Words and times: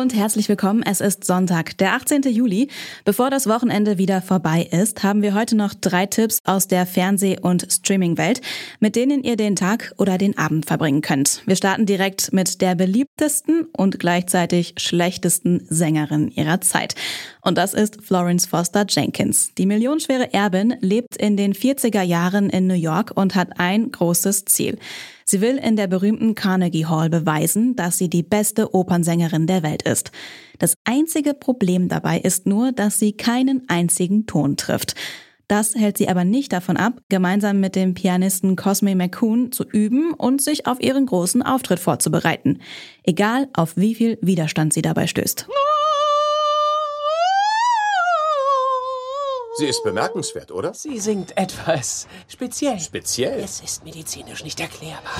und 0.00 0.14
herzlich 0.14 0.48
willkommen. 0.50 0.82
Es 0.82 1.00
ist 1.00 1.24
Sonntag, 1.24 1.78
der 1.78 1.94
18. 1.94 2.22
Juli. 2.22 2.68
Bevor 3.06 3.30
das 3.30 3.46
Wochenende 3.46 3.96
wieder 3.96 4.20
vorbei 4.20 4.68
ist, 4.70 5.02
haben 5.02 5.22
wir 5.22 5.34
heute 5.34 5.56
noch 5.56 5.72
drei 5.72 6.04
Tipps 6.04 6.40
aus 6.44 6.68
der 6.68 6.86
Fernseh- 6.86 7.40
und 7.40 7.66
Streaming-Welt, 7.70 8.42
mit 8.78 8.94
denen 8.94 9.24
ihr 9.24 9.36
den 9.36 9.56
Tag 9.56 9.94
oder 9.96 10.18
den 10.18 10.36
Abend 10.36 10.66
verbringen 10.66 11.00
könnt. 11.00 11.42
Wir 11.46 11.56
starten 11.56 11.86
direkt 11.86 12.32
mit 12.34 12.60
der 12.60 12.74
beliebtesten 12.74 13.68
und 13.72 13.98
gleichzeitig 13.98 14.74
schlechtesten 14.76 15.66
Sängerin 15.70 16.28
ihrer 16.28 16.60
Zeit. 16.60 16.94
Und 17.40 17.56
das 17.56 17.72
ist 17.72 18.02
Florence 18.02 18.44
Foster 18.44 18.84
Jenkins. 18.86 19.54
Die 19.56 19.66
millionenschwere 19.66 20.34
Erbin 20.34 20.74
lebt 20.80 21.16
in 21.16 21.38
den 21.38 21.54
40er 21.54 22.02
Jahren 22.02 22.50
in 22.50 22.66
New 22.66 22.74
York 22.74 23.12
und 23.14 23.34
hat 23.34 23.58
ein 23.58 23.92
großes 23.92 24.44
Ziel. 24.44 24.78
Sie 25.28 25.40
will 25.40 25.56
in 25.56 25.74
der 25.74 25.88
berühmten 25.88 26.36
Carnegie 26.36 26.86
Hall 26.86 27.10
beweisen, 27.10 27.74
dass 27.74 27.98
sie 27.98 28.08
die 28.08 28.22
beste 28.22 28.76
Opernsängerin 28.76 29.48
der 29.48 29.64
Welt 29.64 29.82
ist. 29.86 30.10
Das 30.58 30.76
einzige 30.84 31.34
Problem 31.34 31.88
dabei 31.88 32.18
ist 32.18 32.46
nur, 32.46 32.72
dass 32.72 32.98
sie 32.98 33.12
keinen 33.12 33.68
einzigen 33.68 34.26
Ton 34.26 34.56
trifft. 34.56 34.94
Das 35.48 35.76
hält 35.76 35.96
sie 35.96 36.08
aber 36.08 36.24
nicht 36.24 36.52
davon 36.52 36.76
ab, 36.76 37.00
gemeinsam 37.08 37.60
mit 37.60 37.76
dem 37.76 37.94
Pianisten 37.94 38.56
Cosme 38.56 38.96
McCoon 38.96 39.52
zu 39.52 39.64
üben 39.64 40.12
und 40.12 40.42
sich 40.42 40.66
auf 40.66 40.80
ihren 40.80 41.06
großen 41.06 41.42
Auftritt 41.42 41.78
vorzubereiten. 41.78 42.60
Egal, 43.04 43.48
auf 43.52 43.76
wie 43.76 43.94
viel 43.94 44.18
Widerstand 44.20 44.72
sie 44.72 44.82
dabei 44.82 45.06
stößt. 45.06 45.46
Sie 49.58 49.66
ist 49.66 49.84
bemerkenswert, 49.84 50.50
oder? 50.52 50.74
Sie 50.74 50.98
singt 50.98 51.34
etwas 51.38 52.06
speziell. 52.28 52.78
Speziell? 52.78 53.40
Es 53.40 53.60
ist 53.60 53.84
medizinisch 53.84 54.44
nicht 54.44 54.60
erklärbar. 54.60 55.14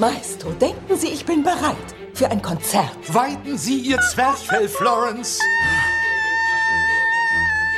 Maestro, 0.00 0.52
denken 0.52 0.96
Sie, 0.96 1.08
ich 1.08 1.26
bin 1.26 1.42
bereit 1.42 1.76
für 2.14 2.30
ein 2.30 2.40
Konzert. 2.40 2.96
Weiten 3.08 3.58
Sie 3.58 3.80
Ihr 3.80 3.98
Zwerchfell, 4.00 4.66
Florence! 4.66 5.38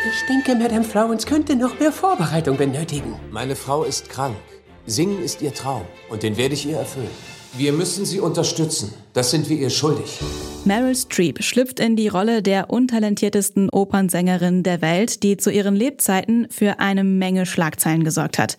Ich 0.09 0.25
denke, 0.27 0.55
Madame 0.55 0.85
Florence 0.85 1.27
könnte 1.27 1.57
noch 1.57 1.81
mehr 1.81 1.91
Vorbereitung 1.91 2.57
benötigen. 2.57 3.19
Meine 3.33 3.57
Frau 3.57 3.83
ist 3.83 4.09
krank. 4.09 4.37
Singen 4.87 5.21
ist 5.21 5.43
ihr 5.43 5.53
Traum 5.53 5.85
und 6.11 6.23
den 6.23 6.37
werde 6.37 6.55
ich 6.55 6.65
ihr 6.65 6.77
erfüllen. 6.77 7.11
Wir 7.55 7.73
müssen 7.75 8.07
sie 8.07 8.19
unterstützen. 8.19 8.95
Das 9.13 9.31
sind 9.31 9.51
wir 9.51 9.59
ihr 9.59 9.69
schuldig. 9.69 10.21
Meryl 10.65 10.97
Streep 10.97 11.43
schlüpft 11.43 11.81
in 11.81 11.97
die 11.97 12.09
Rolle 12.09 12.43
der 12.43 12.71
untalentiertesten 12.71 13.69
Opernsängerin 13.69 14.63
der 14.63 14.81
Welt, 14.81 15.23
die 15.23 15.37
zu 15.37 15.51
ihren 15.51 15.77
Lebzeiten 15.77 16.47
für 16.51 16.81
eine 16.81 17.05
Menge 17.05 17.45
Schlagzeilen 17.45 18.05
gesorgt 18.05 18.39
hat. 18.39 18.57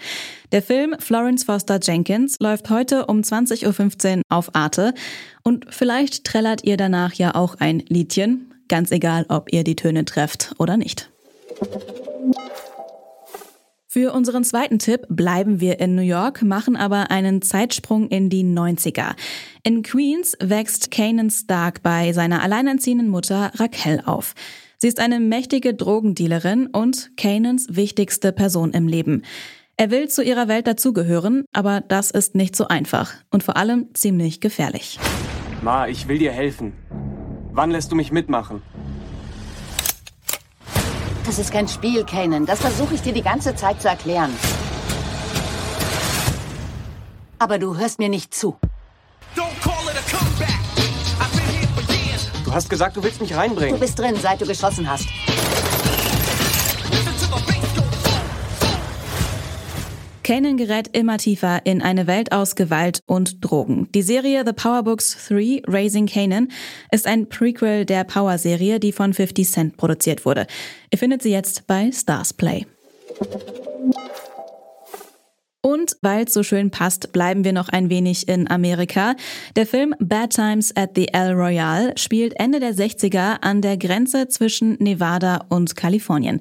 Der 0.51 0.61
Film 0.61 0.95
Florence 0.99 1.43
Foster 1.43 1.79
Jenkins 1.81 2.37
läuft 2.39 2.69
heute 2.69 3.07
um 3.07 3.21
20.15 3.21 4.17
Uhr 4.17 4.21
auf 4.29 4.53
Arte 4.53 4.93
und 5.41 5.65
vielleicht 5.69 6.23
trällert 6.23 6.63
ihr 6.63 6.77
danach 6.77 7.13
ja 7.13 7.33
auch 7.33 7.55
ein 7.55 7.79
Liedchen, 7.87 8.53
ganz 8.67 8.91
egal, 8.91 9.25
ob 9.27 9.51
ihr 9.51 9.63
die 9.63 9.75
Töne 9.75 10.05
trefft 10.05 10.53
oder 10.59 10.77
nicht. 10.77 11.09
Für 13.93 14.11
unseren 14.11 14.43
zweiten 14.43 14.79
Tipp 14.79 15.05
bleiben 15.07 15.59
wir 15.59 15.79
in 15.79 15.93
New 15.93 16.01
York, 16.01 16.41
machen 16.41 16.75
aber 16.75 17.11
einen 17.11 17.43
Zeitsprung 17.43 18.07
in 18.07 18.27
die 18.27 18.43
90er. 18.43 19.11
In 19.61 19.83
Queens 19.83 20.35
wächst 20.39 20.89
Kanan 20.89 21.29
Stark 21.29 21.83
bei 21.83 22.11
seiner 22.11 22.41
alleinerziehenden 22.41 23.07
Mutter 23.07 23.51
Raquel 23.53 24.01
auf. 24.03 24.33
Sie 24.79 24.87
ist 24.87 24.99
eine 24.99 25.19
mächtige 25.19 25.75
Drogendealerin 25.75 26.65
und 26.65 27.15
Kanans 27.17 27.67
wichtigste 27.69 28.31
Person 28.31 28.71
im 28.71 28.87
Leben. 28.87 29.21
Er 29.77 29.91
will 29.91 30.07
zu 30.07 30.23
ihrer 30.23 30.47
Welt 30.47 30.65
dazugehören, 30.65 31.45
aber 31.53 31.81
das 31.81 32.09
ist 32.09 32.33
nicht 32.33 32.55
so 32.55 32.67
einfach 32.67 33.13
und 33.29 33.43
vor 33.43 33.57
allem 33.57 33.93
ziemlich 33.93 34.41
gefährlich. 34.41 34.97
Ma, 35.61 35.87
ich 35.87 36.07
will 36.07 36.17
dir 36.17 36.31
helfen. 36.31 36.73
Wann 37.51 37.69
lässt 37.69 37.91
du 37.91 37.95
mich 37.95 38.11
mitmachen? 38.11 38.63
Das 41.25 41.39
ist 41.39 41.51
kein 41.51 41.67
Spiel, 41.67 42.03
Kanan. 42.03 42.45
Das 42.45 42.59
versuche 42.59 42.95
ich 42.95 43.01
dir 43.01 43.13
die 43.13 43.21
ganze 43.21 43.55
Zeit 43.55 43.81
zu 43.81 43.87
erklären. 43.87 44.31
Aber 47.39 47.57
du 47.59 47.77
hörst 47.77 47.99
mir 47.99 48.09
nicht 48.09 48.33
zu. 48.33 48.57
Du 52.45 52.53
hast 52.53 52.69
gesagt, 52.69 52.95
du 52.97 53.03
willst 53.03 53.19
mich 53.19 53.31
Du 53.31 53.35
reinbringen. 53.37 53.79
bist 53.79 53.97
drin, 53.97 54.15
seit 54.21 54.39
du 54.41 54.45
geschossen 54.45 54.89
hast. 54.89 55.07
Kanan 60.23 60.55
gerät 60.55 60.89
immer 60.93 61.17
tiefer 61.17 61.65
in 61.65 61.81
eine 61.81 62.07
Welt 62.07 62.31
aus 62.31 62.55
Gewalt 62.55 63.01
und 63.07 63.43
Drogen. 63.43 63.89
Die 63.93 64.01
Serie 64.01 64.43
The 64.45 64.53
Power 64.53 64.83
Books 64.83 65.17
3 65.27 65.63
Raising 65.67 66.07
Kanan 66.07 66.47
ist 66.91 67.07
ein 67.07 67.27
Prequel 67.27 67.85
der 67.85 68.05
Power-Serie, 68.05 68.79
die 68.79 68.93
von 68.93 69.13
50 69.13 69.49
Cent 69.49 69.77
produziert 69.77 70.25
wurde. 70.25 70.47
Ihr 70.91 70.97
findet 70.97 71.21
sie 71.21 71.31
jetzt 71.31 71.67
bei 71.67 71.91
Stars 71.91 72.31
Play. 72.31 72.65
Und 75.61 75.97
weil 76.01 76.25
es 76.25 76.33
so 76.33 76.41
schön 76.41 76.71
passt, 76.71 77.11
bleiben 77.11 77.43
wir 77.43 77.51
noch 77.51 77.67
ein 77.67 77.89
wenig 77.89 78.29
in 78.29 78.49
Amerika. 78.49 79.15
Der 79.57 79.65
Film 79.65 79.93
Bad 79.99 80.31
Times 80.31 80.73
at 80.75 80.91
the 80.95 81.09
El 81.13 81.33
Royale 81.33 81.93
spielt 81.97 82.33
Ende 82.39 82.61
der 82.61 82.73
60er 82.73 83.41
an 83.41 83.61
der 83.61 83.75
Grenze 83.75 84.29
zwischen 84.29 84.77
Nevada 84.79 85.45
und 85.49 85.75
Kalifornien. 85.75 86.39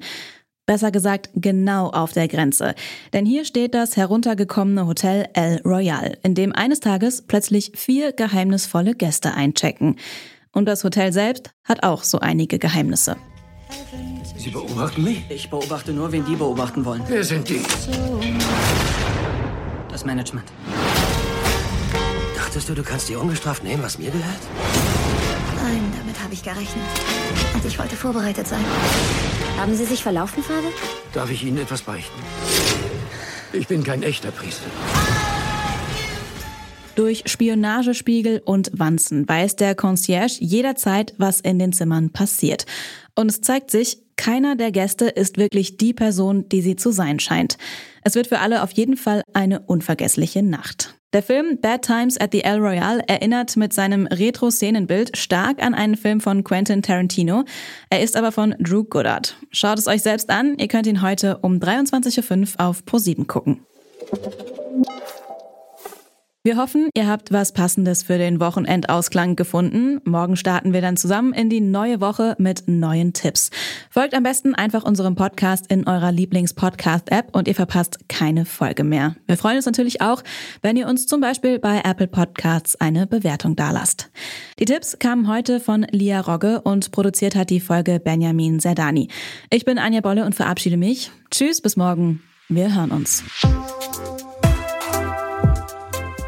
Besser 0.65 0.91
gesagt, 0.91 1.29
genau 1.35 1.89
auf 1.89 2.13
der 2.13 2.29
Grenze. 2.29 2.73
Denn 3.11 3.25
hier 3.25 3.43
steht 3.43 3.73
das 3.73 3.97
heruntergekommene 3.97 4.87
Hotel 4.87 5.27
El 5.33 5.61
Royal, 5.65 6.17
in 6.23 6.35
dem 6.35 6.53
eines 6.53 6.79
Tages 6.79 7.21
plötzlich 7.21 7.73
vier 7.75 8.13
geheimnisvolle 8.13 8.95
Gäste 8.95 9.33
einchecken. 9.33 9.97
Und 10.53 10.65
das 10.65 10.85
Hotel 10.85 11.11
selbst 11.11 11.49
hat 11.65 11.83
auch 11.83 12.03
so 12.03 12.19
einige 12.19 12.59
Geheimnisse. 12.59 13.17
Sie 14.37 14.51
beobachten 14.51 15.03
mich? 15.03 15.23
Ich 15.27 15.49
beobachte 15.49 15.91
nur, 15.91 16.13
wen 16.13 16.23
die 16.23 16.35
beobachten 16.35 16.85
wollen. 16.85 17.03
Wer 17.09 17.25
sind 17.25 17.49
die? 17.49 17.61
Das 19.89 20.05
Management. 20.05 20.45
Dachtest 22.37 22.69
du, 22.69 22.73
du 22.73 22.83
kannst 22.83 23.09
dir 23.09 23.19
ungestraft 23.19 23.65
nehmen, 23.65 23.83
was 23.83 23.97
mir 23.99 24.11
gehört? 24.11 24.41
Nein, 25.61 25.91
damit 25.97 26.21
habe 26.23 26.33
ich 26.33 26.41
gerechnet. 26.41 26.85
Und 27.53 27.65
ich 27.65 27.77
wollte 27.77 27.97
vorbereitet 27.97 28.47
sein. 28.47 28.63
Haben 29.57 29.75
Sie 29.75 29.85
sich 29.85 30.01
verlaufen, 30.03 30.43
Vater? 30.43 30.67
Darf 31.13 31.31
ich 31.31 31.43
Ihnen 31.43 31.57
etwas 31.57 31.83
beichten? 31.83 32.19
Ich 33.53 33.67
bin 33.67 33.83
kein 33.83 34.03
echter 34.03 34.31
Priester. 34.31 34.69
Durch 36.95 37.23
Spionagespiegel 37.25 38.41
und 38.45 38.71
Wanzen 38.73 39.27
weiß 39.27 39.55
der 39.55 39.73
Concierge 39.75 40.37
jederzeit, 40.39 41.13
was 41.17 41.39
in 41.39 41.59
den 41.59 41.73
Zimmern 41.73 42.11
passiert. 42.11 42.65
Und 43.15 43.29
es 43.29 43.41
zeigt 43.41 43.71
sich, 43.71 43.99
keiner 44.15 44.55
der 44.55 44.71
Gäste 44.71 45.05
ist 45.05 45.37
wirklich 45.37 45.77
die 45.77 45.93
Person, 45.93 46.47
die 46.49 46.61
sie 46.61 46.75
zu 46.75 46.91
sein 46.91 47.19
scheint. 47.19 47.57
Es 48.03 48.15
wird 48.15 48.27
für 48.27 48.39
alle 48.39 48.63
auf 48.63 48.71
jeden 48.71 48.97
Fall 48.97 49.23
eine 49.33 49.61
unvergessliche 49.61 50.43
Nacht. 50.43 50.95
Der 51.13 51.21
Film 51.21 51.59
Bad 51.61 51.83
Times 51.83 52.19
at 52.19 52.31
the 52.31 52.43
El 52.43 52.57
Royale 52.57 53.03
erinnert 53.07 53.55
mit 53.55 53.71
seinem 53.71 54.07
Retro-Szenenbild 54.07 55.15
stark 55.15 55.61
an 55.61 55.75
einen 55.75 55.95
Film 55.95 56.19
von 56.19 56.43
Quentin 56.43 56.81
Tarantino. 56.81 57.43
Er 57.91 58.01
ist 58.01 58.17
aber 58.17 58.31
von 58.31 58.55
Drew 58.57 58.83
Goddard. 58.83 59.35
Schaut 59.51 59.77
es 59.77 59.85
euch 59.85 60.01
selbst 60.01 60.31
an, 60.31 60.57
ihr 60.57 60.67
könnt 60.67 60.87
ihn 60.87 61.03
heute 61.03 61.37
um 61.43 61.59
23.05 61.59 62.55
Uhr 62.57 62.65
auf 62.65 62.81
Pro7 62.87 63.27
gucken. 63.27 63.59
Wir 66.45 66.57
hoffen, 66.57 66.89
ihr 66.93 67.07
habt 67.07 67.31
was 67.31 67.53
Passendes 67.53 68.03
für 68.03 68.17
den 68.17 68.41
Wochenendausklang 68.41 69.37
gefunden. 69.37 70.01
Morgen 70.03 70.35
starten 70.35 70.73
wir 70.73 70.81
dann 70.81 70.97
zusammen 70.97 71.31
in 71.31 71.49
die 71.49 71.61
neue 71.61 72.01
Woche 72.01 72.35
mit 72.37 72.63
neuen 72.67 73.13
Tipps. 73.13 73.49
Folgt 73.89 74.13
am 74.13 74.23
besten 74.23 74.53
einfach 74.53 74.83
unserem 74.83 75.15
Podcast 75.15 75.67
in 75.67 75.87
eurer 75.87 76.11
Lieblings-Podcast-App 76.11 77.33
und 77.33 77.47
ihr 77.47 77.55
verpasst 77.55 78.09
keine 78.09 78.43
Folge 78.43 78.83
mehr. 78.83 79.15
Wir 79.25 79.37
freuen 79.37 79.55
uns 79.55 79.65
natürlich 79.65 80.01
auch, 80.01 80.21
wenn 80.61 80.75
ihr 80.75 80.89
uns 80.89 81.07
zum 81.07 81.21
Beispiel 81.21 81.59
bei 81.59 81.79
Apple 81.85 82.07
Podcasts 82.07 82.75
eine 82.75 83.07
Bewertung 83.07 83.55
dalasst. 83.55 84.11
Die 84.59 84.65
Tipps 84.65 84.99
kamen 84.99 85.29
heute 85.29 85.61
von 85.61 85.87
Lia 85.91 86.19
Rogge 86.19 86.59
und 86.59 86.91
produziert 86.91 87.37
hat 87.37 87.51
die 87.51 87.61
Folge 87.61 88.01
Benjamin 88.01 88.59
Zerdani. 88.59 89.07
Ich 89.49 89.63
bin 89.63 89.77
Anja 89.77 90.01
Bolle 90.01 90.25
und 90.25 90.35
verabschiede 90.35 90.75
mich. 90.75 91.09
Tschüss, 91.31 91.61
bis 91.61 91.77
morgen. 91.77 92.21
Wir 92.49 92.75
hören 92.75 92.91
uns. 92.91 93.23